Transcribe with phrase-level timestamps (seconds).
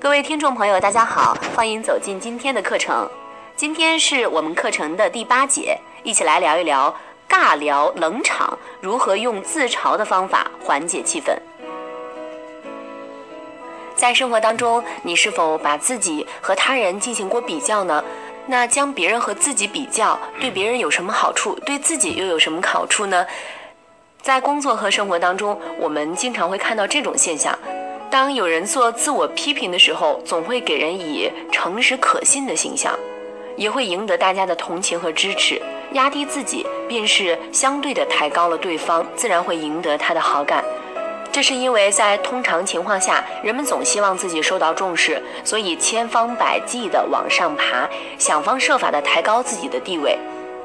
[0.00, 3.06] 各位听众朋友，大家好，欢迎走进今天的课程。
[3.54, 6.94] 今天是我们课程的第八节，一起来聊一聊
[7.28, 11.36] 尬聊冷场如何用自嘲的方法缓解气氛。
[13.94, 18.02] 在生活当中，你是否把自己和他人进行过比较呢？
[18.46, 21.54] 那将别人和自己比较，对别人有什么好处？
[21.66, 23.26] 对自己又有什么好处呢？
[24.22, 27.54] 在工作和生活当中，我们经常会看到这种现象。
[28.10, 32.92] 当有人做自我批评的时候，总会给人以诚实可信的形象，
[33.56, 35.62] 也会赢得大家的同情和支持。
[35.92, 40.64] 压低自己，便是相对的抬高了对方，自然会赢得他的好感。
[41.32, 50.18] 这是因为在通常情况下，人们总希望自己受到重视，所以千方百计地往上爬，想方设法地抬高自己的地位。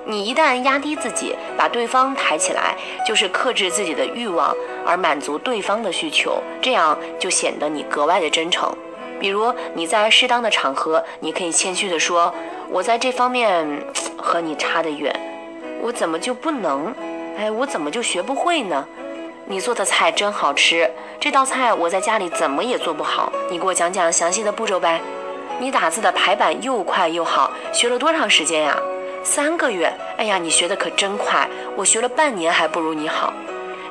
[0.08, 4.56] 你一旦压低自己，把对方抬起来，就是克制自己的欲望
[4.86, 8.72] 而满足对方的需求，这样就显得你格外的真诚。
[9.20, 12.32] 比如你在适当的场合，你可以谦虚地说
[12.70, 13.66] ：“我在这方面
[14.18, 15.12] 和你差得远，
[15.82, 16.94] 我怎么就不能？
[17.38, 18.86] 哎，我怎么就学不会呢？
[19.48, 20.90] 你做的菜真好吃，
[21.20, 25.02] 这道菜我在家里怎么也做不好，你给我讲讲详细的步骤呗。
[25.60, 28.78] 你打字的排版又快又好，学了多长时间呀？”
[29.26, 33.34] 三个月，哎呀，你学的可真快，我学了半年还不如你好。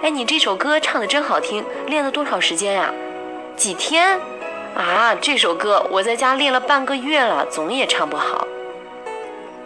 [0.01, 2.95] 哎，你这首歌唱的真好听，练了多少时间呀？
[3.57, 4.17] 几天？
[4.77, 8.47] 啊，这首歌我在家练了半个月了，总也唱不好。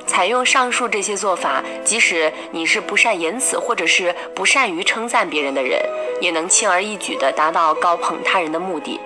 [0.07, 5.79] 采用上述这些做法，即使你是不善言辞或者是不善于称赞别人的人，
[6.19, 8.99] 也能轻而易举地达到高捧他人的目的。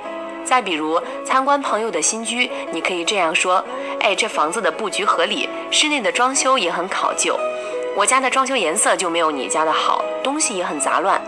[0.45, 3.65] 再比如参观朋友的新居，你可以这样说
[4.03, 7.39] ：“哎，这房子的布局合理，室内的装修也很考究。
[7.95, 11.23] 我家的装修颜色就没有你家的好，东西也很杂乱。”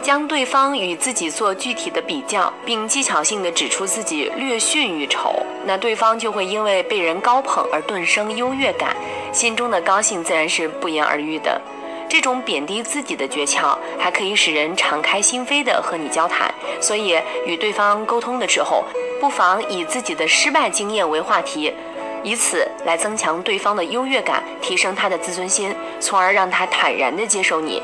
[0.00, 8.96] 将对方与自己做具体的比较，并技巧性地指出自己略逊于丑，那对方就会因为被人高捧而顿生优越感，
[9.30, 11.60] 心中的高兴自然是不言而喻的。
[12.08, 16.52] 这种贬低自己的诀窍，还可以使人敞开心扉地和你交谈。
[16.80, 18.82] 所以，与对方沟通的时候，
[19.20, 21.74] 不妨以自己的失败经验为话题，
[22.22, 27.82] 以此来增强对方的优越感，提升他的自尊心，从而让他坦然地接受你。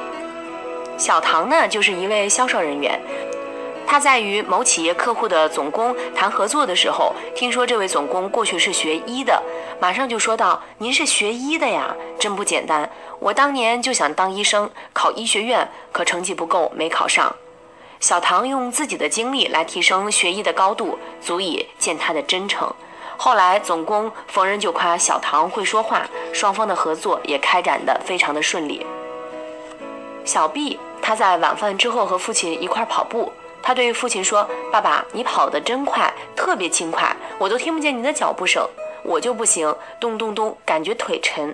[0.99, 3.01] 小唐呢，就是一位销售人员。
[3.87, 9.41] 他在与某企业客户的总工谈合作的时候，听说这位总工过去是学医的，
[9.81, 12.91] 马上就说道：“您是学医的呀，真不简单。
[13.21, 17.35] 我当年就想当医生，考医学院，可成绩不够，没考上。”
[18.01, 22.75] 小唐用自己的经历来提升学医的高度，足以见他的真诚。
[23.17, 28.87] 后来总工逢人就夸小唐会说话，双方的合作也开展得非常的顺利。
[30.25, 33.33] 小毕他在晚饭之后和父亲一块跑步。
[33.63, 38.65] 他对父亲说：“爸爸，你跑得真快，特别轻快，我都听不见你的脚步声。
[39.03, 41.53] 我就不行，咚咚咚，感觉腿沉。”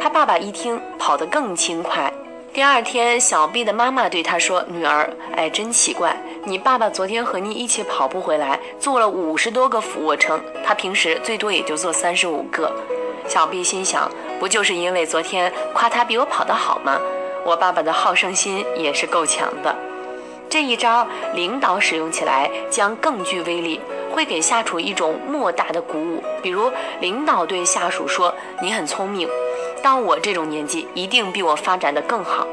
[0.00, 2.10] 他爸爸一听，跑得更轻快。
[2.54, 12.72] 第二天，小 B 的妈妈对他说：“女儿，哎，真奇怪，你爸爸昨天和你一起跑步回来，做了五十多个俯卧撑，他平时最多也就做三十五个。”
[13.26, 16.96] 小 B 心想：“不就是因为昨天夸他比我跑得好吗？
[17.44, 19.74] 我爸爸的好胜心也是够强的。”
[20.48, 21.04] 这一招
[21.34, 23.80] 领导使用起来将更具威力，
[24.12, 26.22] 会给下属一种莫大的鼓舞。
[26.40, 26.70] 比如，
[27.00, 28.32] 领导对下属说
[28.62, 29.28] ：“你很聪明，
[29.84, 32.48] 到我这种年纪，一定比我发展的更好。”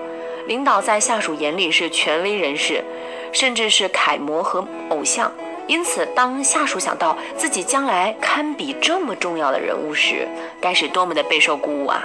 [0.47, 2.83] 领导在下属眼里是权威人士，
[3.31, 5.31] 甚至是楷模和偶像。
[5.65, 10.27] 因此，当下属想到自己将来堪比这么重要的人物时，
[10.59, 12.03] 该是多么的备受鼓舞啊！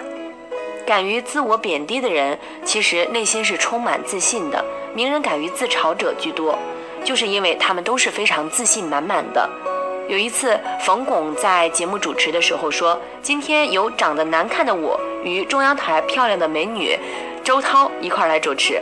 [0.87, 4.65] 敢于自我贬低的人，其实内心是充满自信的。
[4.95, 6.57] 名人敢于自嘲者居多，
[7.03, 9.51] 就是因为他们都是非常自信满满的。
[10.09, 16.99] 有一次，冯巩在节目主持的时候说：“今天有长得难看的我与中央台漂亮的美女
[17.45, 18.81] 周涛一块来主持。”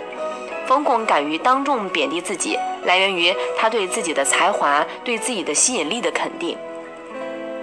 [0.66, 6.56] 冯巩敢于当众贬低自己，来源于他对自己的才华、对自己的吸引力的肯定。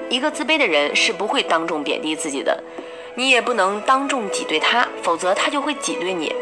[0.08, 2.64] 一个自卑的人是不会当众贬低自己的，
[3.16, 6.36] 你也不能当众挤兑他，否则他就会挤兑你。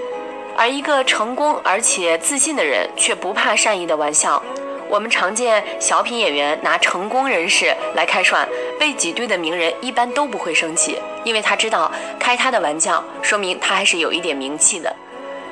[0.57, 4.43] 而一个成功而且自信的人，却不怕善意的玩笑。
[4.89, 8.47] 我们常见小品演员拿成功人士来开涮，
[8.79, 14.93] 被挤兑的名人一般都不会生气，因为他知道开他的玩笑，说明他还是有一点名气的。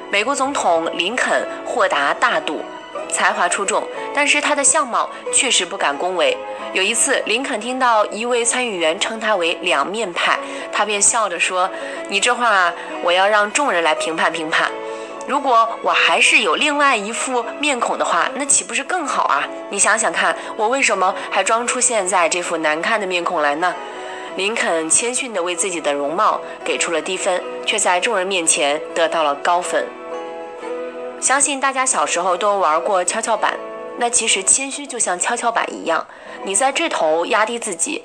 [0.09, 2.63] 美国总统林肯豁达大度，
[3.11, 6.35] 才华出众，但是他的相貌确实不敢恭维。
[6.73, 10.39] 有一次，林肯听到一位参议员称他为两面派，
[10.71, 11.69] 他便笑着说
[12.09, 12.73] ：“你这话，
[13.03, 14.71] 我要让众人来评判评判。”
[15.27, 19.43] 如果我还是有另外一副面孔的话，那岂不是更好啊？
[19.69, 23.75] 你想想看，我为什么还装出现在这副难看的面孔来呢？
[24.37, 29.85] 林肯谦逊地为自己的容貌给出了低分，却在众人面前得到了高分。
[31.19, 33.55] 相信大家小时候都玩过跷跷板，
[33.97, 36.07] 那其实谦虚就像跷跷板一样，
[36.43, 38.03] 你在这头压低自己，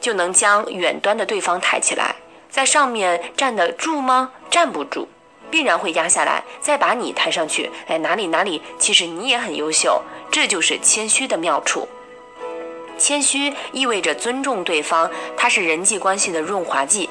[0.00, 2.16] 就能将远端的对方抬起来，
[2.50, 4.32] 在上面站得住吗？
[4.50, 5.06] 站不住。
[5.54, 7.70] 必然会压下来，再把你抬上去。
[7.86, 10.02] 哎，哪里哪里，其实你也很优秀。
[10.28, 11.86] 这就是谦虚的妙处。
[12.98, 17.08] 谦虚意味着尊重对方，它是人际关系的润滑剂。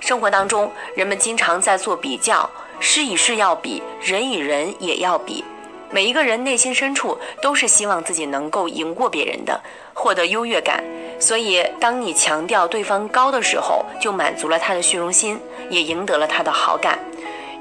[0.00, 2.50] 生活当中，人们经常在做比较，
[2.80, 5.44] 事与事要比，人与人也要比。
[5.88, 9.60] 每一个人内心深处都是希望自己能够赢过别人的，
[9.94, 10.82] 获得优越感。
[11.20, 15.40] 所以，当你强调对方高的时候，就满足了他的虚荣心，
[15.70, 16.98] 也赢得了他的好感。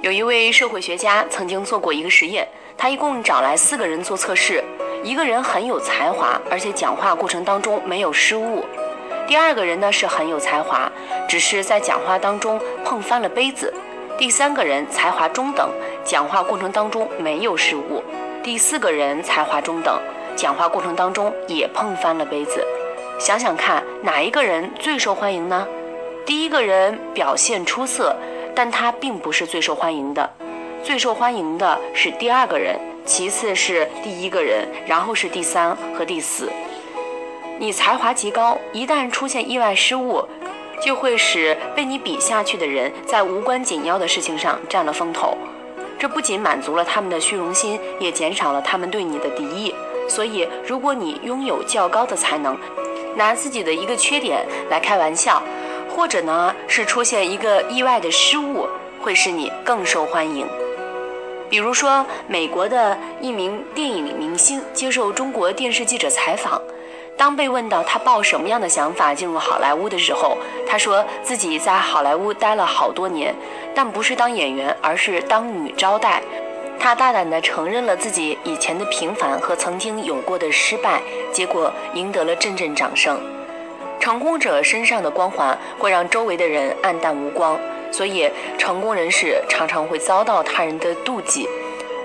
[0.06, 2.48] 有一位社会学家曾经做过一个实验，
[2.78, 4.64] 他一共找来四个人做测试，
[5.02, 8.64] 一个人很有才华，而且讲话过程当中没有失误；
[9.28, 10.92] 第二个人呢是很有才华，
[11.28, 13.74] 只是在讲话当中碰翻了杯子；
[14.16, 15.68] 第三个人才华中等，
[16.04, 18.04] 讲话过程当中没有失误；
[18.44, 20.00] 第四个人才华中等，
[20.36, 22.64] 讲话过程当中也碰翻了杯子。
[23.18, 25.68] 想想看，哪一个人最受欢迎呢？
[26.28, 28.16] 第一个人表现出色。
[28.56, 30.30] 但他并不是最受欢迎的，
[30.82, 36.50] 最受欢迎的是第二个人，其次是第一个人，然后是第三和第四。
[37.60, 40.24] 你才华极高，一旦出现意外失误，
[40.82, 45.38] 就会使被你比下去的人在无关紧要的事情上占了风头。
[46.00, 49.74] 这不仅满足了他们的虚荣心，也减少了他们对你的敌意。
[50.08, 52.58] 所以，如果你拥有较高的才能，
[53.16, 55.42] 拿自己的一个缺点来开玩笑。
[55.96, 58.68] 或者呢，是出现一个意外的失误，
[59.02, 60.46] 会使你更受欢迎。
[61.50, 66.62] 比如说，美国的一名电影明星接受中国电视记者采访，
[67.16, 70.38] 当被问到他抱什么样的想法进入好莱坞的时候，
[70.68, 73.34] 他说自己在好莱坞待了好多年，
[73.74, 76.22] 但不是当演员，而是当女招待。
[76.78, 81.02] 他大胆地承认了自己以前的平凡和曾经有过的失败，
[81.32, 83.18] 结果赢得了阵阵掌声。
[84.06, 87.60] 成功者身上的光环会让周围的人黯淡无光，
[87.92, 91.50] 所以成功人士常常会遭到他人的妒忌，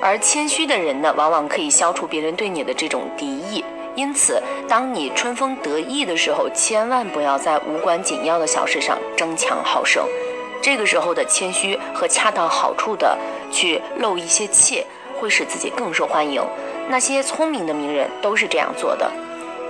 [0.00, 3.62] 而谦虚的人呢，往往可以消除别人对你的这种敌意。
[3.94, 10.02] 因此，当你春风得意的时候，千万不要在无关紧要的小事上争强好胜。
[10.62, 13.14] 这个时候的谦虚和恰到好处的
[13.52, 14.86] 去露一些怯，
[15.20, 16.42] 会使自己更受欢迎。
[16.88, 19.06] 那些聪明的名人都是这样做的。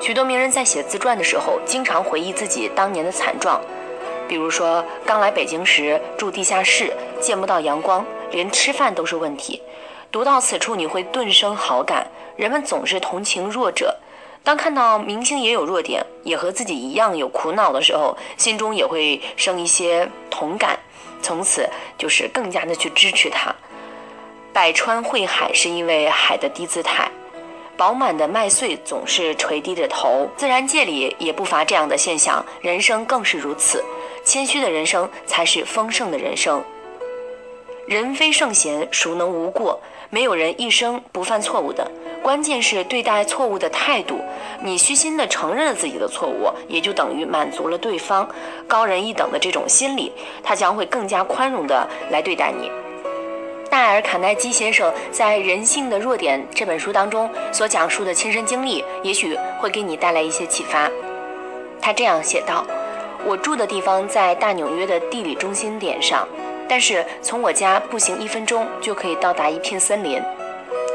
[0.00, 3.60] 许多名人在写自传的时候，经常回忆自己当年的惨状，
[4.26, 9.60] 比如说刚来北京时住地下室，见不到阳光，连吃饭都是问题。
[10.10, 12.06] 读到此处，你会顿生好感。
[12.36, 13.94] 人们总是同情弱者，
[14.42, 20.78] 当看到明星也有弱点，也和自己一样有苦恼的时候，心中也会生一些同感，
[21.20, 21.68] 从此
[21.98, 23.54] 就是更加的去支持他。
[24.52, 27.08] 百川汇海，是因为海的低姿态。
[27.80, 33.82] 饱满的麦穗总是垂低着头，自然界里也不乏这样的现象，人生更是如此。
[34.22, 36.62] 谦虚的人生才是丰盛的人生。
[37.86, 39.80] 人非圣贤，孰能无过？
[40.10, 41.90] 没有人一生不犯错误的，
[42.22, 44.20] 关键是对待错误的态度。
[44.62, 48.28] 你虚心地承认了自己的错误，也就等于满足了对方
[48.68, 50.12] 高人一等的这种心理，
[50.42, 52.70] 他将会更加宽容地来对待你。
[53.70, 60.90] 戴尔·卡耐基先生在《人性的弱点》这本书当中所讲述的亲身经历，也许会给你带来一些启发。
[61.80, 62.66] 他这样写道
[63.24, 66.26] ：“我住的地方在大纽约的地理中心点上，
[66.68, 70.20] 但是从我家步行一分钟就可以到达一片森林。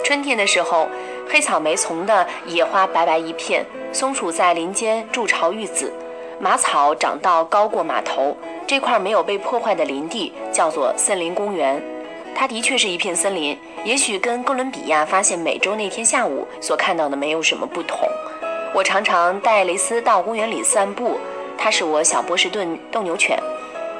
[0.03, 0.89] 春天的时候，
[1.29, 5.93] 黑草莓丛的野花白白一片，松鼠在林间筑巢育子，
[6.41, 8.35] 马草长到高过马头。
[8.67, 11.81] 这块没有被破坏的林地叫做森林公园。”
[12.35, 17.99] 它的确是一片森林，也许跟哥伦比亚发现美洲那天下午所看到的没有什么不同。
[18.73, 21.17] 我常常带雷斯到公园里散步，
[21.57, 23.39] 它是我小波士顿斗牛犬，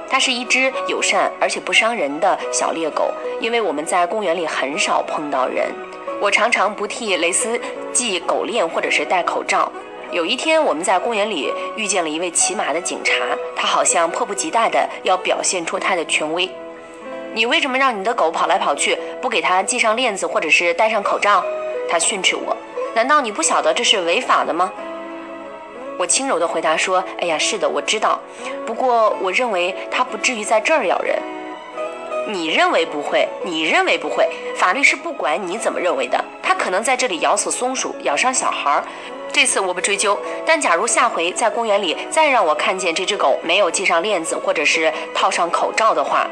[0.10, 5.74] 它是一只友善而且不伤人的小猎狗，因为我们在公园里很少碰到人。
[6.22, 7.60] 我常常不替雷斯
[7.94, 9.72] 系狗链或者是戴口罩。
[10.12, 13.13] 有一天，我们在公园里遇见了一位骑马的警察，
[13.56, 16.50] 他好像迫不及待地要表现出他的权威。
[17.36, 21.44] 你为什么让你的狗跑来跑去，不给它系上链子或者是戴上口罩？
[21.89, 22.56] 他训斥我。
[22.94, 24.72] 难道你不晓得这是违法的吗？
[26.00, 28.18] 我轻柔地回答说：“哎呀，是的，我知道。
[28.65, 31.22] 不过我认为它不至于在这儿咬人。”
[32.32, 34.25] 你认为不会，你认为不会，
[34.56, 36.24] 法律是不管你怎么认为的。
[36.42, 38.84] 它可能在这里咬死松鼠，咬伤小孩儿。
[39.34, 46.25] 这次我不追究，但假如下回在公园里再让我看见这只狗没有系上链子，或者是套上口罩的话，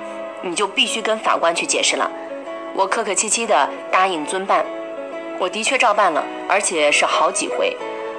[0.43, 2.11] 你就必须跟法官去解释了。
[2.75, 4.63] 我客客气气的答应遵办，
[5.39, 7.75] 我的确照办了，而且是好几回。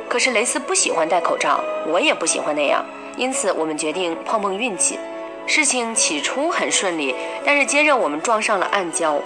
[0.09, 2.85] 可是雷斯不喜欢戴口罩，我也不喜欢那样，
[3.17, 4.99] 因此我们决定碰碰运气。
[5.47, 7.15] 事情起初很顺利，
[7.45, 9.21] 但是接着我们撞上了暗礁。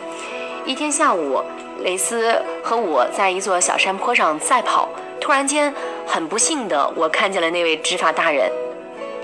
[0.65, 1.41] 一天下午，
[1.83, 4.89] 雷斯和我在一座小山坡上赛跑，
[5.21, 5.73] 突然间，
[6.07, 8.51] 很不幸的，我看见了那位执法大人，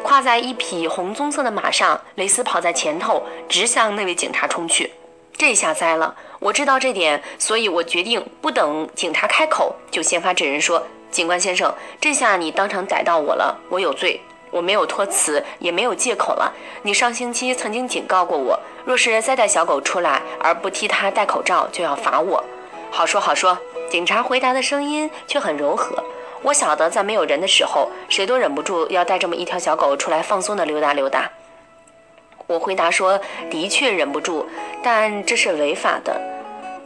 [0.05, 4.93] 跨在一匹红棕色的马上，雷斯跑在前头，直向那位警察冲去。
[5.35, 6.15] 这下栽了！
[6.39, 14.21] 我知道这点，所以我决定不等警察开口，就先发制人说：“警官先生，这下你当场逮到我了，我有罪。”
[14.53, 16.53] 我没有托辞，也没有借口了。
[16.83, 22.45] 你上星期曾经警告过我，若是再带小狗出来而不替它戴口罩，就要罚我。
[22.91, 23.59] 好说好说。
[23.91, 25.97] 警察回答的声音却很柔和。
[26.45, 31.31] 我晓得，在没有人的时候，谁都忍不住要带这么一条小狗出来放松的溜达溜达。
[32.47, 33.19] 我回答说，
[33.51, 34.45] 的确忍不住，
[34.83, 36.21] 但这是违法的。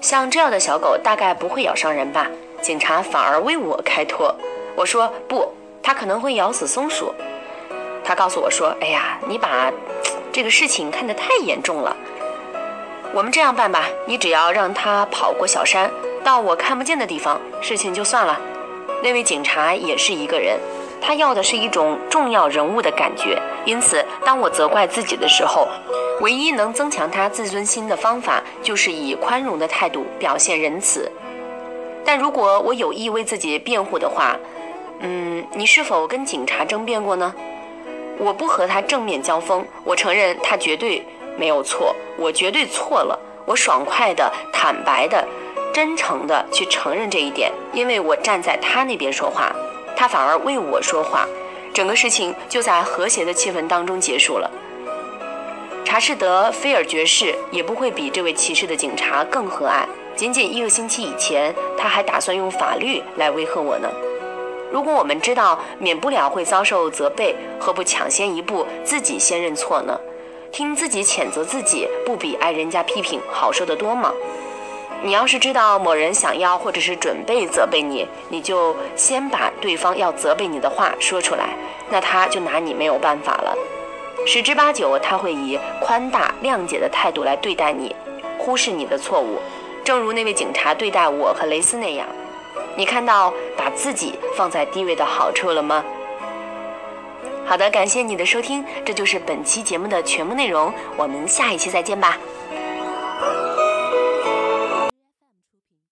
[0.00, 2.28] 像这样的小狗大概不会咬伤人吧？
[2.62, 4.32] 警察反而为我开脱。
[4.76, 7.12] 我说不，它可能会咬死松鼠。
[8.04, 9.72] 他告诉我说：“哎呀，你把
[10.32, 11.96] 这个事情看得太严重了。
[13.12, 15.90] 我们这样办吧，你只要让他跑过小山，
[16.22, 18.40] 到我看不见的地方，事情就算了。”
[19.02, 20.58] 那位警察也是一个人，
[21.00, 23.40] 他要的是一种重要人物的感觉。
[23.64, 25.68] 因此，当我责怪自己的时候，
[26.20, 31.10] 唯一能增强他自尊心的方法，就是以宽容的态度表现仁慈。
[32.04, 34.36] 但如果我有意为自己辩护的话，
[35.00, 37.32] 嗯，你是否跟警察争辩过呢？
[38.18, 41.04] 我不和他正面交锋，我承认他绝对
[41.36, 43.16] 没有错，我绝对错了。
[43.44, 45.24] 我爽快的、坦白的、
[45.72, 49.54] 真诚的去承认这一点，因为我站在他那边说话，
[49.96, 51.26] 他反而为我说话，
[51.72, 54.50] 整个事情就在和谐的气氛当中结束了。
[55.84, 59.86] 查士德·菲尔爵士也不会比这位骑士的警察更和蔼。
[60.14, 63.88] 仅仅一个星期以前，他还打算用法律来威吓我呢。
[64.70, 69.98] 如果我们知道免不了会遭受责备，何不抢先一步，自己先认错呢？
[70.50, 74.12] 听自己谴责自己，不比挨人家批评好受得多吗？
[75.02, 81.50] 你要是知道某人想要或者是准备责备你，你就先把对方要责备你的话说出来，
[81.88, 83.56] 那他就拿你没有办法了。
[84.26, 87.94] 十之八九，他会以宽大谅解的态度来对待你，
[88.38, 89.38] 忽视你的错误，
[89.84, 92.06] 正如那位警察对待我和雷斯那样。
[92.76, 95.84] 你看到把自己放在低位的好处了吗？
[97.46, 102.18] 好的，感谢你的收听，这就是本期节目的全部内容，我们下一期再见吧。